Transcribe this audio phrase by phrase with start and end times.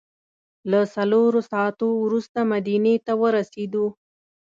[0.71, 3.85] له څلورو ساعتو وروسته مدینې ته ورسېدو.